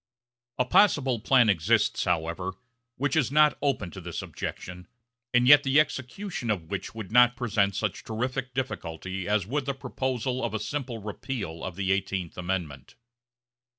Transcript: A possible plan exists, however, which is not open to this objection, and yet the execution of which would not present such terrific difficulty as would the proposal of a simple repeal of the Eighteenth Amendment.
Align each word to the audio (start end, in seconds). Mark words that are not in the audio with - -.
A 0.57 0.65
possible 0.65 1.19
plan 1.19 1.47
exists, 1.47 2.05
however, 2.05 2.55
which 2.95 3.15
is 3.15 3.31
not 3.31 3.55
open 3.61 3.91
to 3.91 4.01
this 4.01 4.23
objection, 4.23 4.87
and 5.31 5.47
yet 5.47 5.61
the 5.61 5.79
execution 5.79 6.49
of 6.49 6.71
which 6.71 6.95
would 6.95 7.11
not 7.11 7.35
present 7.35 7.75
such 7.75 8.03
terrific 8.03 8.55
difficulty 8.55 9.27
as 9.27 9.45
would 9.45 9.67
the 9.67 9.75
proposal 9.75 10.43
of 10.43 10.55
a 10.55 10.59
simple 10.59 10.97
repeal 10.97 11.63
of 11.63 11.75
the 11.75 11.91
Eighteenth 11.91 12.35
Amendment. 12.35 12.95